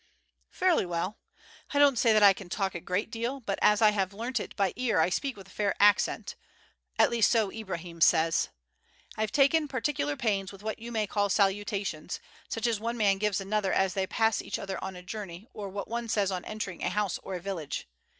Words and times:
"Fairly 0.49 0.83
well. 0.87 1.19
I 1.75 1.77
don't 1.77 1.99
say 1.99 2.11
that 2.11 2.23
I 2.23 2.33
can 2.33 2.49
talk 2.49 2.73
a 2.73 2.79
great 2.79 3.11
deal, 3.11 3.39
but 3.39 3.59
as 3.61 3.83
I 3.83 3.91
have 3.91 4.13
learnt 4.15 4.39
it 4.39 4.55
by 4.55 4.73
ear 4.75 4.99
I 4.99 5.09
speak 5.11 5.37
with 5.37 5.45
a 5.45 5.51
fair 5.51 5.75
accent, 5.79 6.35
at 6.97 7.11
least 7.11 7.29
so 7.29 7.51
Ibrahim 7.51 8.01
says. 8.01 8.49
I 9.15 9.21
have 9.21 9.31
taken 9.31 9.67
particular 9.67 10.15
pains 10.15 10.51
with 10.51 10.63
what 10.63 10.79
you 10.79 10.91
may 10.91 11.05
call 11.05 11.29
salutations, 11.29 12.19
such 12.49 12.65
as 12.65 12.79
one 12.79 12.97
man 12.97 13.19
gives 13.19 13.39
another 13.39 13.71
as 13.71 13.93
they 13.93 14.07
pass 14.07 14.41
each 14.41 14.57
other 14.57 14.83
on 14.83 14.95
a 14.95 15.03
journey, 15.03 15.47
or 15.53 15.69
what 15.69 15.87
one 15.87 16.09
says 16.09 16.31
on 16.31 16.43
entering 16.45 16.81
a 16.83 16.89
house 16.89 17.19
or 17.19 17.35
a 17.35 17.39
village. 17.39 17.87